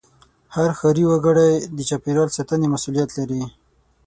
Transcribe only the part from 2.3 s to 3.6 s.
ساتنې مسوولیت لري.